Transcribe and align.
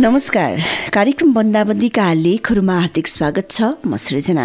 नमस्कार। 0.00 0.60
कार्यक्रम 0.92 1.32
बन्दाबन्दीका 1.34 2.04
लेखहरूमा 2.12 2.74
हार्दिक 2.74 3.06
स्वागत 3.06 3.50
छ। 3.50 3.62
म 3.86 3.96
सृजना। 3.96 4.44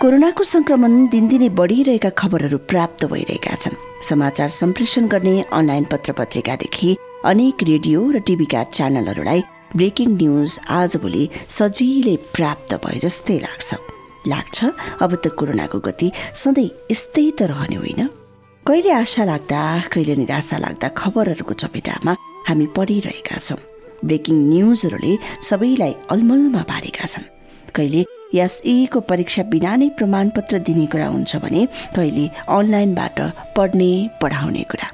कोरोनाको 0.00 0.44
संक्रमण 0.44 0.94
दिनदिनै 1.06 1.48
बढिरहेका 1.48 2.10
खबरहरू 2.10 2.58
प्राप्त 2.70 3.04
भइरहेका 3.04 3.54
छन्। 3.54 3.74
समाचार 4.08 4.48
सम्प्रेषण 4.58 5.08
गर्ने 5.08 5.34
अनलाइन 5.52 5.84
पत्र 5.84 6.12
पत्रिकादेखि 6.12 6.96
अनेक 7.24 7.66
रेडियो 7.70 8.04
र 8.10 8.22
टिभीका 8.22 8.62
च्यानलहरूलाई 8.70 9.42
ब्रेकिङ 9.74 10.14
न्युज 10.14 10.60
आजभोलि 10.78 11.24
सजिलै 11.58 12.16
प्राप्त 12.38 12.78
भए 12.86 12.98
जस्तै 12.98 13.38
लाग्छ। 13.40 13.93
लाग्छ। 14.26 14.58
अब 15.02 15.14
त 15.14 15.34
कोरोनाको 15.38 15.78
गति 15.80 16.08
सधैँ 16.34 16.70
यस्तै 16.90 17.30
त 17.38 17.42
रहने 17.50 17.76
होइन। 17.76 18.08
कहिले 18.66 18.90
आशा 18.92 19.24
लाग्दा 19.24 19.60
कहिले 19.92 20.14
निराशा 20.16 20.56
लाग्दा 20.58 20.88
खबरहरूको 20.96 21.54
चपेटामा 21.62 22.12
हामी 22.48 22.66
पढिरहेका 22.76 23.38
छौँ। 23.38 23.60
ब्रेकिङ 24.04 24.36
न्युजहरूले 24.48 25.12
सबैलाई 25.40 25.92
अलमलमा 26.12 26.62
पारेका 26.70 27.06
छन्। 27.06 27.30
कहिले 27.76 28.00
एसईको 28.34 29.00
परीक्षा 29.00 29.42
बिना 29.52 29.72
नै 29.76 29.88
प्रमाणपत्र 29.98 30.58
दिने 30.66 30.86
कुरा 30.86 31.06
हुन्छ 31.06 31.36
भने 31.44 31.62
कहिले 31.96 32.24
अनलाइनबाट 32.48 33.18
पढ्ने 33.56 33.90
पढाउने 34.22 34.62
कुरा। 34.70 34.88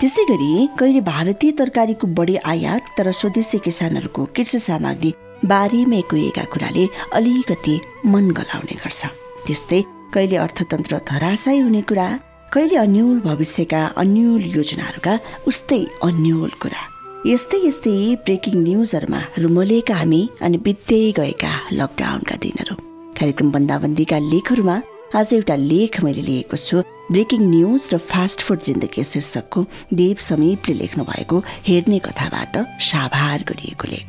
त्यसै 0.00 0.22
गरी 0.30 0.50
कहिले 0.78 1.00
भारतीय 1.00 1.52
तरकारीको 1.58 2.06
बढी 2.18 2.36
आयात 2.44 2.82
तर 2.96 3.10
स्वदेशी 3.12 3.58
किसानहरूको 3.64 4.24
कृषि 4.36 4.58
सामग्री 4.58 5.10
बारीमै 5.44 6.00
कुहेका 6.10 6.44
कुराले 6.52 6.84
अलिकति 7.12 7.74
मन 8.12 8.30
गलाउने 8.38 8.76
गर्छ। 8.82 9.00
त्यस्तै 9.46 9.80
कहिले 10.14 10.36
अर्थतन्त्र 10.36 11.00
धराशय 11.10 11.58
हुने 11.58 11.82
कुरा 11.82 12.08
कहिले 12.52 12.76
अन्यल 12.76 13.20
भविष्यका 13.20 13.80
अन्यल 14.02 14.42
योजनाहरूका 14.56 15.14
उस्तै 15.50 15.82
अन्यल 16.08 16.52
कुरा। 16.62 16.82
यस्तै 17.26 17.58
यस्तै 17.66 17.94
ब्रेकिङ 18.26 18.54
न्युजहरूमा 18.62 19.20
रुमलेका 19.42 19.94
हामी 19.94 20.22
अनि 20.46 20.58
बित्दै 20.66 21.04
गएका 21.18 21.52
लकडाउनका 21.72 22.36
दिनहरू। 22.44 22.74
कार्यक्रम 23.18 23.48
बन्दाबन्दीका 23.50 24.18
लेखहरूमा 24.32 24.76
आज 25.14 25.28
एउटा 25.34 25.54
लेख 25.70 26.02
मैले 26.04 26.22
लिएको 26.22 26.56
छु। 26.56 26.76
ब्रेकिङ 27.12 27.40
न्युज 27.50 27.82
र 27.92 27.98
फास्ट 28.10 28.40
फुड 28.46 28.60
जिन्दगी 28.68 29.02
शीर्षकको 29.04 29.60
देव 29.94 30.16
समीपले 30.28 30.74
लेख्नु 30.74 31.02
भएको 31.10 31.36
हेर्ने 31.68 31.98
कथाबाट 32.06 32.54
साभार 32.82 33.38
गरिएको 33.50 33.86
लेख। 33.90 34.08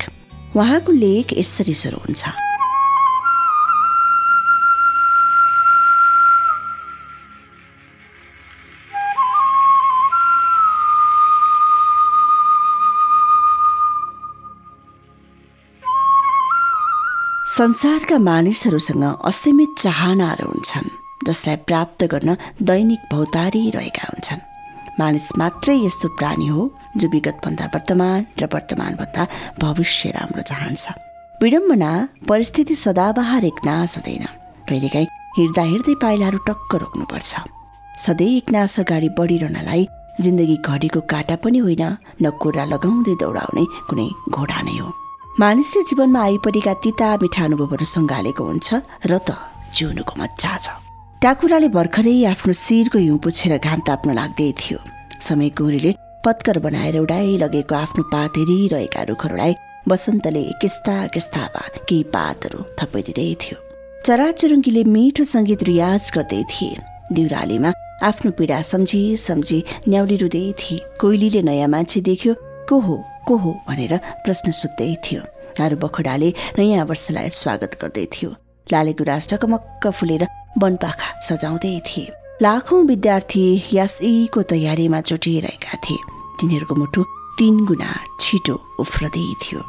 उहाँको 0.57 0.91
लेख 0.91 1.33
यसरी 1.37 1.73
सुरु 1.73 1.97
हुन्छ। 1.97 2.23
संसारका 17.57 18.17
मानिसहरूसँग 18.17 19.03
असीमित 19.25 19.69
चाहनाहरू 19.79 20.45
हुन्छन् 20.47 20.89
जसलाई 21.27 21.55
प्राप्त 21.69 22.03
गर्न 22.03 22.37
दैनिक 22.61 23.01
भौतारी 23.13 23.69
रहेका 23.69 24.05
हुन्छन्। 24.09 24.56
मानिस 24.99 25.27
मात्रै 25.37 25.75
यस्तो 25.77 26.07
प्राणी 26.19 26.47
हो 26.47 26.61
जो 26.97 27.07
विगतभन्दा 27.13 27.65
वर्तमान 27.73 28.25
र 28.41 28.43
वर्तमानभन्दा 28.53 29.23
भविष्य 29.61 30.09
राम्रो 30.17 30.41
चाहन्छ। 30.49 30.85
विडम्बना 31.41 31.91
परिस्थिति 32.29 32.75
सदाबहार 32.75 33.45
एक 33.45 33.59
नाश 33.65 33.97
हुँदैन। 33.97 34.25
कहिलेकाहीँ 34.69 35.07
हिँड्दा 35.37 35.63
हिँड्दै 35.71 35.95
पाइलाहरू 36.01 36.39
टक्क 36.49 36.71
रोक्नुपर्छ। 36.81 37.31
सधैँ 38.05 38.31
एक 38.37 38.49
नाश 38.51 38.79
अगाडि 38.79 39.09
बढिरहनलाई 39.19 39.87
जिन्दगी 40.21 40.57
घडीको 40.65 41.01
काटा 41.13 41.35
पनि 41.45 41.59
होइन 41.61 41.83
न 42.21 42.25
कोरा 42.41 42.63
लगाउँदै 42.73 43.15
दौडाउने 43.21 43.63
कुनै 43.89 44.07
घोडा 44.33 44.59
नै 44.65 44.77
हो। 44.81 44.89
मानिसले 45.39 45.81
जीवनमा 45.89 46.21
आइपरेका 46.25 46.73
तिता 46.83 47.09
मिठा 47.21 47.43
अनुभवहरू 47.45 47.85
सङ्घालेको 47.85 48.43
हुन्छ 48.49 48.67
र 49.05 49.13
त 49.21 49.29
जिउनुको 49.77 50.13
मजा 50.17 50.53
छ। 50.57 50.65
टाकुराले 51.21 51.67
भर्खरै 51.73 52.11
आफ्नो 52.29 52.53
शिरको 52.53 52.99
हिउँ 52.99 53.17
पुछेर 53.17 53.53
घाम 53.57 53.79
ताप्न 53.87 54.13
लाग्दै 54.13 54.51
थियो। 54.53 54.77
समय 55.19 55.49
गोरीले 55.57 55.91
पत्कर 56.25 56.59
बनाएर 56.61 56.97
उडाइ 56.99 57.37
लगेको 57.43 57.75
आफ्नो 57.75 58.03
पात 58.13 58.37
हेरिरहेका 58.37 59.01
रुखहरूलाई 59.09 59.53
बसन्तले 59.89 60.43
किस्ता 60.61 60.95
किस्तामा 61.15 61.63
केही 61.89 62.03
पातहरू 62.13 62.59
थपाइदिँदै 62.77 63.27
थियो। 63.41 63.57
चराचुरुङ्गीले 64.05 64.83
मिठो 64.93 65.23
सङ्गीत 65.33 65.63
रियाज 65.73 66.11
गर्दै 66.15 66.43
थिए। 66.53 66.85
दिउरालीमा 67.17 67.71
आफ्नो 68.05 68.31
पीडा 68.37 68.61
सम्झी 68.71 69.01
सम्झी 69.17 69.59
न्याउली 69.89 70.17
रुँदै 70.21 70.45
थिए। 70.61 70.85
कोइलीले 71.01 71.41
नयाँ 71.49 71.73
मान्छे 71.73 71.99
देख्यो 72.13 72.33
को 72.69 72.77
हो 72.87 73.03
को 73.27 73.35
हो? 73.43 73.51
भनेर 73.67 73.93
प्रश्न 74.25 74.51
सोध्दै 74.61 74.93
थियो। 75.05 75.21
आरू 75.65 75.75
बखडाले 75.81 76.29
नयाँ 76.59 76.85
वर्षलाई 76.85 77.29
स्वागत 77.41 77.81
गर्दै 77.81 78.05
थियो। 78.13 78.29
लाले 78.71 78.93
गुराँस 78.93 79.33
ढकमक्क 79.33 79.83
फुलेर 79.87 80.23
वनपाखा 80.61 81.09
सजाउँदै 81.21 81.79
थिए। 81.87 82.11
लाखौं 82.41 82.81
विद्यार्थी 82.85 83.45
यासईको 83.73 84.41
तयारीमा 84.51 84.99
जुटिरहेका 85.01 85.77
थिए। 85.85 86.01
तिनीहरूको 86.39 86.75
मुटु 86.75 87.01
तीन 87.39 87.65
गुणा 87.65 87.89
छिटो 88.19 88.55
उफ्रदै 88.79 89.25
थियो। 89.41 89.61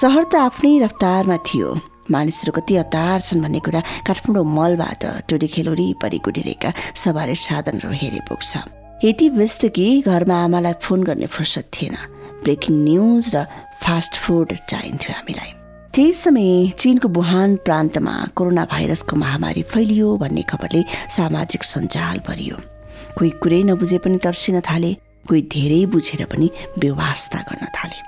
सहर 0.00 0.24
त 0.24 0.34
आफ्नै 0.48 0.78
रफ्तारमा 0.84 1.36
थियो। 1.48 1.68
मानिसहरू 2.10 2.52
कति 2.52 2.74
हतार 2.76 3.20
छन् 3.20 3.42
भन्ने 3.42 3.60
कुरा 3.64 3.80
काठमाडौँ 4.06 4.44
मलबाट 4.44 5.04
टोडी 5.28 5.48
खेल 5.54 5.68
वरिपरि 5.68 6.18
गुडिरहेका 6.18 6.70
सवारी 6.96 7.34
साधनहरू 7.38 7.92
हेरे 8.00 8.20
पुग्छ। 8.28 8.50
यति 9.04 9.28
व्यस्त 9.38 9.62
कि 9.76 9.86
घरमा 10.02 10.36
आमालाई 10.44 10.74
फोन 10.82 11.02
गर्ने 11.04 11.26
फुर्सद 11.26 11.64
थिएन। 11.74 11.96
ब्रेकिङ 12.42 12.74
न्युज 12.84 13.24
र 13.36 13.46
फास्ट 13.82 14.14
फुड 14.18 14.52
चाहिन्थ्यो 14.68 15.12
हामीलाई। 15.16 15.50
त्यही 15.94 16.12
समय 16.14 16.68
चिनको 16.78 17.08
वुहान 17.08 17.56
प्रान्तमा 17.56 18.12
कोरोना 18.36 18.64
भाइरसको 18.64 19.16
महामारी 19.16 19.62
फैलियो 19.62 20.16
भन्ने 20.16 20.42
खबरले 20.42 20.82
सामाजिक 21.16 21.64
सञ्जाल 21.64 22.18
भरियो। 22.28 22.56
कोही 23.18 23.30
कुरै 23.42 23.62
नबुझे 23.62 23.98
पनि 23.98 24.18
तर्सिन 24.24 24.60
थाले 24.60 24.92
कोही 25.28 25.42
धेरै 25.52 25.84
बुझेर 25.92 26.24
पनि 26.32 26.50
व्यवस्था 26.78 27.38
गर्न 27.48 27.66
थाले। 27.76 27.98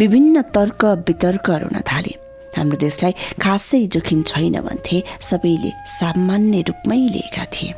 विभिन्न 0.00 0.42
तर्क 0.56 0.84
वितर्कहरू 1.08 1.68
हुन 1.68 1.80
थाले। 1.92 2.12
हाम्रो 2.56 2.76
देशलाई 2.78 3.12
खासै 3.36 3.84
जोखिम 3.92 4.22
छैन 4.22 4.60
भन्थे 4.64 5.02
सबैले 5.20 5.72
सामान्य 5.92 6.60
रूपमै 6.68 7.00
लिएका 7.14 7.44
थिए। 7.52 7.74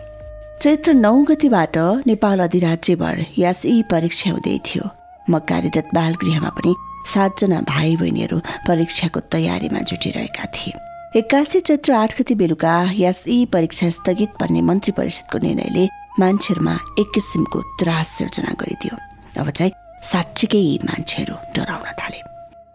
चैत्र 0.62 0.94
नौ 0.94 1.16
गतिबाट 1.30 1.76
नेपाल 2.06 2.38
अधिराज्यभर 2.46 3.24
यासई 3.38 3.82
परीक्षा 3.90 4.30
हुँदै 4.30 4.58
थियो। 4.66 4.84
म 5.30 5.38
कार्यरत 5.50 5.90
बालगृहमा 5.94 6.50
पनि 6.58 6.74
सातजना 7.06 7.60
भाइ 7.60 7.96
बहिनीहरू 7.96 8.38
परीक्षाको 8.38 9.20
तयारीमा 9.20 9.80
जुटिरहेका 9.80 10.44
थिए। 10.44 10.74
एक्कासी 11.16 11.60
चैत्र 11.60 11.92
आठ 11.92 12.20
गति 12.20 12.34
बेलुका 12.34 12.90
यासई 12.94 13.44
परीक्षा 13.52 13.88
स्थगित 13.88 14.28
भन्ने 14.40 14.60
मन्त्री 14.60 14.92
परिषदको 14.92 15.38
निर्णयले 15.38 15.88
मान्छेहरूमा 16.20 16.74
एक 16.98 17.10
किसिमको 17.14 17.60
त्रास 17.60 18.08
सिर्जना 18.08 18.52
गरिदियो। 18.60 18.96
अब 19.40 19.50
चाहिँ 19.50 19.72
साँच्चीकै 20.02 20.78
मान्छेहरू 20.84 21.34
डराउन 21.56 21.92
थाले। 22.00 22.20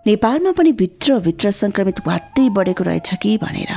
नेपालमा 0.07 0.51
पनि 0.51 0.71
भित्रभित्र 0.71 1.51
सङ्क्रमित 1.51 2.07
वात्तै 2.07 2.49
बढेको 2.49 2.83
रहेछ 2.83 3.13
कि 3.13 3.37
भनेर। 3.37 3.71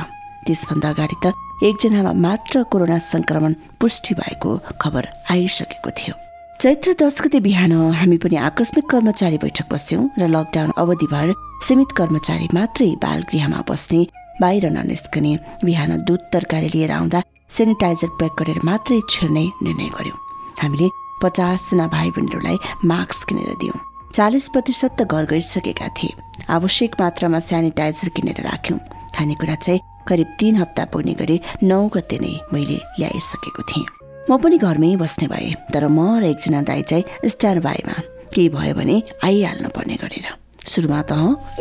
त्यसभन्दा 0.47 0.89
अगाडि 0.89 1.15
त 1.25 1.33
एकजनामा 1.63 2.13
मात्र 2.13 2.63
कोरोना 2.63 2.97
सङ्क्रमण 2.97 3.53
पुष्टि 3.79 4.13
भएको 4.13 4.57
खबर 4.81 5.07
आइसकेको 5.31 5.89
थियो। 5.91 6.26
चैत्र 6.61 6.93
दस 6.99 7.21
गते 7.21 7.39
बिहान 7.39 7.71
हामी 7.93 8.17
पनि 8.17 8.35
आकस्मिक 8.41 8.85
कर्मचारी 8.89 9.37
बैठक 9.37 9.67
बस्यौँ 9.71 10.03
र 10.19 10.27
लकडाउन 10.27 10.71
अवधिभर 10.75 11.33
सीमित 11.61 11.91
कर्मचारी 11.97 12.47
मात्रै 12.53 12.87
बालगृहमा 13.03 13.59
बस्ने 13.69 13.99
बाहिर 14.41 14.65
ननिस्कने 14.71 15.33
बिहान 15.63 15.91
दुध 16.07 16.21
तरकारी 16.33 16.69
लिएर 16.75 16.91
आउँदा 16.91 17.21
सेनिटाइजर 17.57 18.09
प्रयोग 18.17 18.33
गरेर 18.39 18.59
मात्रै 18.65 18.99
छिर्ने 19.09 19.43
निर्णय 19.63 19.89
गर्यौँ। 19.97 20.17
हामीले 20.61 20.87
पचासजना 21.23 21.87
भाइ 21.93 22.09
बहिनीहरूलाई 22.17 22.57
मास्क 22.89 23.27
किनेर 23.29 23.53
दियौँ। 23.61 23.77
चालिस 24.17 24.47
प्रतिशत 24.49 24.97
त 24.97 25.05
घर 25.05 25.25
गइसकेका 25.29 25.87
थिए। 25.93 26.17
आवश्यक 26.57 26.97
मात्रामा 27.01 27.39
सेनिटाइजर 27.49 28.09
किनेर 28.17 28.41
राख्यौँ। 28.49 28.79
खानेकुरा 29.13 29.55
चाहिँ 29.61 29.85
करिब 30.09 30.33
तिन 30.39 30.55
हप्ता 30.55 30.85
पुग्ने 30.89 31.13
गरी 31.21 31.39
नौ 31.63 31.79
गते 31.93 32.17
नै 32.17 32.33
मैले 32.53 32.81
ल्याइसकेको 32.97 33.63
थिएँ। 33.69 33.96
म 34.29 34.37
पनि 34.43 34.57
घरमै 34.57 34.95
बस्ने 34.99 35.27
भएँ 35.31 35.53
तर 35.71 35.87
म 35.87 36.19
र 36.19 36.23
एकजना 36.35 36.61
दाई 36.67 36.81
चाहिँ 36.83 37.29
स्ट्यान्ड 37.31 37.63
बाईमा 37.63 37.95
केही 38.35 38.49
भयो 38.51 38.73
भने 38.75 38.95
आइहाल्नु 39.23 39.69
पर्ने 39.71 39.95
गरेर। 40.03 40.27
सुरुमा 40.67 41.01
त 41.07 41.13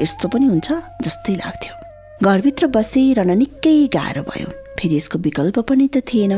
यस्तो 0.02 0.26
पनि 0.28 0.46
हुन्छ 0.50 0.68
जस्तै 0.98 1.34
लाग्थ्यो। 1.38 1.74
घरभित्र 2.26 2.66
बसिरहन 2.74 3.30
निकै 3.38 3.76
गाह्रो 3.94 4.22
भयो। 4.26 4.48
फेरि 4.82 4.96
यसको 4.98 5.16
विकल्प 5.22 5.58
पनि 5.62 5.86
त 5.94 6.02
थिएन। 6.10 6.34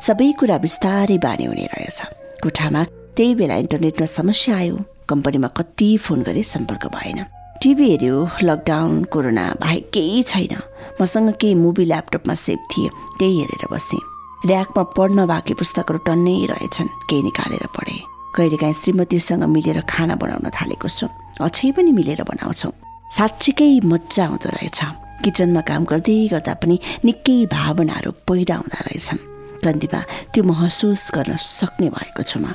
सबै 0.00 0.32
कुरा 0.40 0.56
बिस्तारै 0.64 1.18
बानी 1.20 1.44
हुने 1.44 1.66
रहेछ। 1.76 1.98
कोठामा 2.40 2.82
त्यही 3.16 3.34
बेला 3.36 3.56
इन्टरनेटमा 3.64 4.06
समस्या 4.16 4.56
आयो। 4.56 4.76
कम्पनीमा 5.12 5.48
कति 5.60 5.90
फोन 6.00 6.18
गरे 6.24 6.42
सम्पर्क 6.56 6.88
भएन। 6.96 7.20
टिभी 7.60 7.86
हेऱ्यो 7.92 8.16
लकडाउन 8.48 9.04
कोरोना 9.12 9.44
बाहेक 9.60 9.84
केही 9.92 10.22
छैन। 10.32 10.56
मसँग 11.00 11.36
केही 11.40 11.54
मुभी 11.54 11.84
ल्यापटपमा 11.84 12.34
सेभ 12.34 12.60
थिए 12.72 12.88
त्यही 13.20 13.40
हेरेर 13.40 13.68
बसेँ। 13.72 14.15
ऱ्याकमा 14.44 14.82
पढ्न 14.96 15.26
बाँकी 15.26 15.54
पुस्तकहरू 15.54 15.98
टन्नै 16.06 16.36
रहेछन्। 16.50 16.88
केही 17.08 17.22
निकालेर 17.22 17.66
पढेँ। 17.76 18.00
कहिलेकाहीँ 18.36 18.74
श्रीमतीसँग 18.74 19.44
मिलेर 19.48 19.80
खाना 19.88 20.14
बनाउन 20.20 20.46
थालेको 20.52 20.88
छु। 20.88 21.06
अझै 21.40 21.72
पनि 21.72 21.90
मिलेर 21.92 22.22
बनाउँछौँ। 22.22 22.72
साँच्चीकै 23.16 23.80
मजा 23.84 24.24
आउँदो 24.26 24.48
रहेछ। 24.50 24.78
किचनमा 25.24 25.60
काम 25.60 25.82
गर्दै 25.84 26.28
गर्दा 26.28 26.54
पनि 26.60 26.76
निकै 27.04 27.46
भावनाहरू 27.48 28.10
पैदा 28.28 28.54
हुँदो 28.56 28.78
रहेछन्। 28.86 29.20
कन्तीमा 29.64 30.00
त्यो 30.32 30.42
महसुस 30.44 31.10
गर्न 31.14 31.36
सक्ने 31.36 31.88
भएको 31.88 32.22
छु 32.22 32.38
म। 32.40 32.52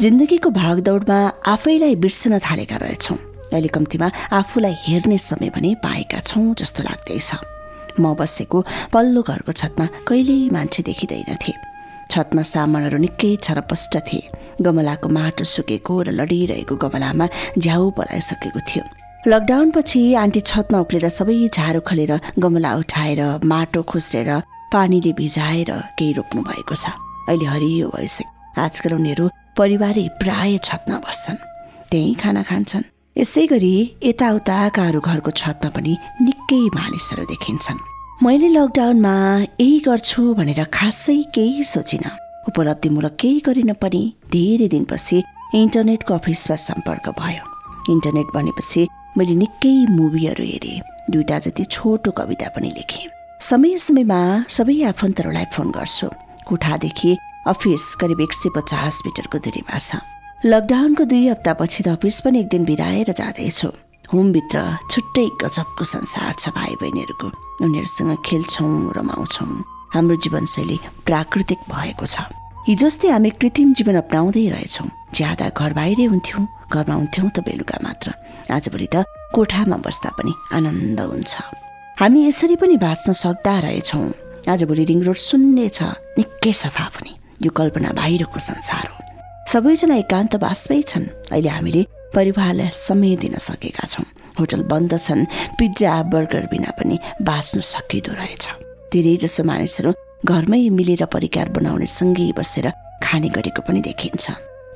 जिन्दगीको 0.00 0.50
भागदौडमा 0.50 1.18
आफैलाई 1.46 1.94
बिर्सन 2.02 2.38
थालेका 2.38 2.76
रहेछौँ। 2.82 3.18
अहिले 3.52 3.68
कम्तीमा 3.68 4.08
आफूलाई 4.32 4.74
हेर्ने 4.84 5.18
समय 5.18 5.50
पनि 5.54 5.70
पाएका 5.84 6.20
छौँ 6.20 6.54
जस्तो 6.58 6.82
लाग्दैछ। 6.82 7.51
म 8.00 8.14
बसेको 8.14 8.58
पल्लो 8.92 9.22
घरको 9.22 9.52
छतमा 9.52 9.86
कहिल्यै 10.08 10.50
मान्छे 10.52 10.82
देखिँदैनथे 10.82 11.52
छतमा 12.10 12.42
सामानहरू 12.44 12.98
निकै 12.98 13.36
छरपष्ट 13.42 13.94
थिए। 14.08 14.30
गमलाको 14.60 15.08
माटो 15.08 15.44
सुकेको 15.44 15.94
र 16.02 16.08
लडिरहेको 16.12 16.74
गमलामा 16.76 17.26
झ्याउ 17.58 17.90
पलाइसकेको 17.96 18.60
थियो। 18.68 18.84
लकडाउनपछि 19.28 20.00
आन्टी 20.14 20.40
छतमा 20.40 20.78
उक्लेर 20.84 21.08
सबै 21.08 21.48
झारो 21.48 21.80
खलेर 21.80 22.12
गमला 22.38 22.70
उठाएर 22.74 23.20
माटो 23.44 23.82
खुस्रेर 23.88 24.30
पानीले 24.72 25.12
भिजाएर 25.12 25.70
केही 25.98 26.12
रोप्नु 26.12 26.42
भएको 26.42 26.74
छ। 26.74 26.92
अहिले 27.28 27.46
हरियो 27.46 27.88
भइसक्यो। 27.88 28.60
आजकल 28.60 28.92
उनीहरू 28.94 29.24
परिवारै 29.56 30.06
प्राय 30.20 30.58
छतमा 30.58 30.96
बस्छन्। 31.06 31.38
त्यहीँ 31.90 32.14
खाना 32.20 32.42
खान्छन्। 32.42 32.84
यसै 33.16 33.42
गरी 33.46 33.74
यताउताका 34.08 34.82
अरू 34.90 35.00
घरको 35.08 35.30
छतमा 35.40 35.68
पनि 35.76 35.92
निकै 36.26 36.60
मानिसहरू 36.76 37.24
देखिन्छन्। 37.32 37.80
मैले 38.24 38.48
लकडाउनमा 38.56 39.14
यही 39.60 39.78
गर्छु 39.86 40.22
भनेर 40.38 40.60
खासै 40.76 41.16
केही 41.36 41.64
सोचिनँ। 41.72 42.12
उपलब्धिमूलक 42.48 43.14
केही 43.22 43.38
गरिन 43.46 43.72
पनि 43.82 44.02
धेरै 44.32 44.68
दिनपछि 44.74 45.18
इन्टरनेटको 45.60 46.12
अफिसमा 46.14 46.56
सम्पर्क 46.68 47.06
भयो। 47.20 47.44
इन्टरनेट 47.92 48.28
बनेपछि 48.36 48.82
मैले 49.18 49.34
निकै 49.42 49.74
मुभीहरू 49.98 50.44
हेरेँ 50.52 50.80
दुईवटा 51.12 51.38
जति 51.44 51.64
छोटो 51.74 52.10
कविता 52.18 52.48
पनि 52.56 52.70
लेखेँ। 52.78 53.12
समय 53.50 53.76
समयमा 53.86 54.20
सबै 54.56 54.78
आफन्तहरूलाई 54.92 55.46
फोन 55.52 55.68
गर्छु। 55.76 56.08
कोठादेखि 56.48 57.12
अफिस 57.52 57.84
करिब 58.00 58.20
एक 58.24 58.32
सय 58.40 58.48
पचास 58.56 58.94
मिटरको 59.04 59.38
दूरीमा 59.44 59.78
छ। 59.78 60.00
लकडाउनको 60.44 61.04
दुई 61.06 61.26
हप्तापछि 61.28 61.82
त 61.86 61.88
अफिस 61.94 62.20
पनि 62.26 62.38
एक 62.40 62.48
दिन 62.50 62.64
बिराएर 62.66 63.10
जाँदैछु। 63.14 63.68
होमभित्र 64.10 64.58
छुट्टै 64.90 65.26
गजबको 65.38 65.84
संसार 65.86 66.32
छ 66.34 66.50
भाइ 66.50 66.74
बहिनीहरूको 66.82 67.26
उनीहरूसँग 67.62 68.10
खेल्छौँ 68.26 68.90
रमाउँछौँ। 68.90 69.62
हाम्रो 69.94 70.16
जीवनशैली 70.18 70.78
प्राकृतिक 71.06 71.58
भएको 71.70 72.06
छ। 72.06 72.26
हिजोस्ति 72.66 73.08
हामी 73.14 73.30
कृत्रिम 73.38 73.72
जीवन 73.78 73.96
अप्नाउँदै 74.02 74.48
रहेछौँ। 74.50 74.88
ज्यादा 75.14 75.46
घर 75.54 75.72
बाहिरै 75.78 76.06
हुन्थ्यौँ 76.10 76.42
घरमा 76.74 76.94
हुन्थ्यौँ 76.94 77.30
त 77.30 77.38
बेलुका 77.46 77.78
मात्र। 77.78 78.10
आजभोलि 78.50 78.88
त 78.90 79.06
कोठामा 79.30 79.78
बस्दा 79.78 80.10
पनि 80.18 80.32
आनन्द 80.58 81.00
हुन्छ। 81.06 81.34
हामी 82.02 82.20
यसरी 82.26 82.56
पनि 82.58 82.76
बाँच्न 82.82 83.14
सक्दा 83.14 83.54
रहेछौँ। 83.62 84.50
आजभोलि 84.50 84.84
रिङ 84.90 85.06
रोड 85.06 85.18
शून्य 85.22 85.68
छ 85.70 85.94
निकै 86.18 86.52
सफा 86.52 86.86
पनि। 86.98 87.14
यो 87.46 87.50
कल्पना 87.54 87.94
बाहिरको 87.94 88.38
संसार 88.42 88.90
हो। 88.90 89.01
सबैजना 89.48 89.94
एकान्तवासमै 89.96 90.82
छन्। 90.82 91.06
अहिले 91.32 91.48
हामीले 91.48 91.82
परिवारलाई 92.14 92.68
समय 92.72 93.16
दिन 93.16 93.36
सकेका 93.38 93.86
छौँ। 93.86 94.06
होटल 94.38 94.62
बन्द 94.62 94.92
छन्। 94.98 95.26
पिज्जा 95.58 96.02
बर्गर 96.02 96.46
बिना 96.52 96.70
पनि 96.78 96.98
बाँच्न 97.22 97.60
सकिँदो 97.60 98.12
रहेछ। 98.12 98.44
धेरै 98.92 99.16
जसो 99.16 99.44
मानिसहरू 99.44 99.92
घरमै 100.24 100.68
मिलेर 100.70 101.04
परिकार 101.04 101.48
बनाउने 101.48 101.86
सँगै 101.86 102.32
बसेर 102.38 102.72
खाने 103.02 103.28
गरेको 103.28 103.62
पनि 103.66 103.80
देखिन्छ। 103.80 104.24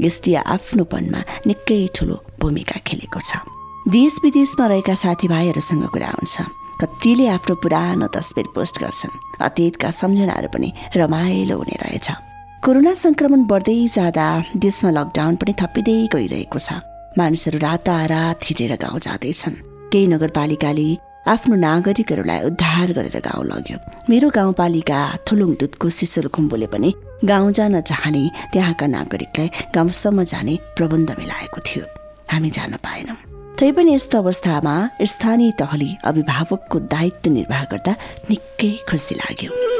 यसले 0.00 0.34
आफ्नोपनमा 0.34 1.20
निकै 1.46 1.80
ठुलो 1.94 2.16
भूमिका 2.40 2.78
खेलेको 2.84 3.20
छ। 3.20 3.40
देश 3.88 4.14
विदेशमा 4.24 4.66
रहेका 4.66 4.94
साथीभाइहरूसँग 4.94 5.84
कुरा 5.88 6.10
हुन्छ। 6.10 6.36
कतिले 6.82 7.26
आफ्नो 7.28 7.54
पुरानो 7.62 8.06
तस्बिर 8.12 8.46
पोस्ट 8.54 8.82
गर्छन्। 8.82 9.18
अतीतका 9.40 9.90
सम्झनाहरू 9.90 10.48
पनि 10.52 10.68
रमाइलो 10.96 11.56
हुने 11.56 11.76
रहेछ। 11.80 12.08
कोरोना 12.64 12.92
सङ्क्रमण 12.98 13.40
बढ्दै 13.50 13.74
जाँदा 13.94 14.26
देशमा 14.64 14.90
लकडाउन 14.96 15.34
पनि 15.40 15.52
थपिँदै 15.60 15.96
गइरहेको 16.14 16.58
छ। 16.58 16.68
मानिसहरू 17.18 17.58
रातारात 17.62 18.38
हिँडेर 18.48 18.72
गाउँ 18.84 18.98
जाँदैछन्। 19.06 19.56
केही 19.92 20.06
नगरपालिकाले 20.12 20.88
आफ्नो 21.32 21.54
नागरिकहरूलाई 21.66 22.40
उद्धार 22.48 22.88
गरेर 22.96 23.18
गाउँ 23.28 23.44
लग्यो। 23.52 23.78
मेरो 24.10 24.28
गाउँपालिका 24.38 24.98
थुलुङ 25.26 25.50
दुधको 25.60 25.88
सिसुल 25.98 26.26
खुम्बुले 26.34 26.66
पनि 26.72 26.90
गाउँ 27.30 27.52
जान 27.52 27.80
चाहने 27.90 28.22
त्यहाँका 28.52 28.86
नागरिकलाई 28.96 29.48
गाउँसम्म 29.76 30.18
जाने 30.32 30.54
प्रबन्ध 30.76 31.08
मिलाएको 31.20 31.60
थियो। 31.60 31.84
हामी 32.32 32.50
जान 32.56 32.72
पाएनौँ। 32.82 33.18
तैपनि 33.60 33.94
यस्तो 33.94 34.18
अवस्थामा 34.18 34.74
स्थानीय 35.12 35.50
तहले 35.60 35.90
अभिभावकको 36.08 36.76
दायित्व 36.92 37.30
निर्वाह 37.36 37.64
गर्दा 37.70 37.92
निकै 38.30 38.70
खुसी 38.88 39.14
लाग्यो। 39.22 39.75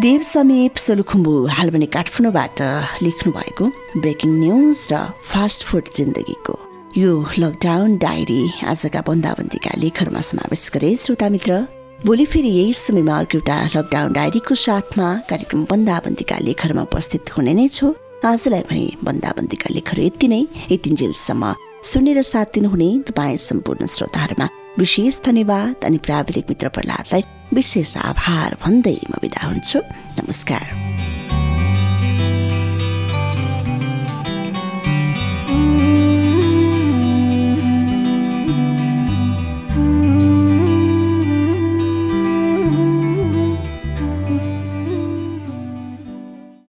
देव 0.00 0.22
समीप 0.22 0.76
सोलुखुम्बु 0.78 1.30
हाल 1.50 1.70
भने 1.70 1.86
काठमाडौँबाट 1.94 2.60
लेख्नु 3.02 3.30
भएको 3.32 3.64
ब्रेकिङ 3.98 4.30
न्युज 4.40 4.82
र 4.92 4.98
फास्ट 5.26 5.64
फुड 5.66 5.88
जिन्दगीको। 5.96 6.54
यो 6.96 7.10
लकडाउन 7.38 7.96
डायरी 7.98 8.42
आजका 8.62 9.00
बन्दाबन्दीका 9.08 9.72
लेखहरूमा 9.82 10.20
समावेश 10.30 10.70
गरे 10.74 10.90
श्रोता 11.02 11.28
मित्र 11.34 11.52
भोलि 12.06 12.26
फेरि 12.30 12.48
यही 12.48 12.72
समयमा 12.78 13.18
अर्को 13.18 13.38
एउटा 13.38 13.56
लकडाउन 13.74 14.12
डायरीको 14.12 14.54
साथमा 14.66 15.08
कार्यक्रम 15.30 15.66
बन्दाबन्दीका 15.70 16.38
लेखहरूमा 16.46 16.82
उपस्थित 16.86 17.34
हुने 17.34 17.54
नै 17.58 17.66
छु। 17.66 17.90
आजलाई 18.22 18.62
भने 18.70 18.86
बन्दाबन्दीका 19.02 19.74
लेखहरू 19.74 20.02
यति 20.06 20.28
नै। 20.28 20.40
यतिन्जेलसम्म 20.74 21.54
सुनेर 21.90 22.22
साथ 22.22 22.54
दिनुहुने 22.54 22.88
तपाईँ 23.10 23.36
सम्पूर्ण 23.48 23.86
श्रोताहरूमा 23.96 24.48
विशेष 24.78 25.20
धन्यवाद 25.24 25.84
अनि 25.84 25.98
प्राविधिक 25.98 26.44
मित्र 26.48 26.68
प्रहलादलाई 26.68 27.22
विशेष 27.54 27.96
आभार 27.96 28.56
भन्दै 28.62 28.98
म 29.10 29.18
बिदा 29.20 29.46
हुन्छु। 29.46 29.78
नमस्कार। 30.18 30.87